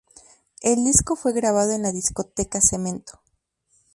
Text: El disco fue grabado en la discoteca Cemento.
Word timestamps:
El 0.63 0.83
disco 0.83 1.15
fue 1.15 1.31
grabado 1.31 1.73
en 1.73 1.83
la 1.83 1.91
discoteca 1.91 2.59
Cemento. 2.59 3.21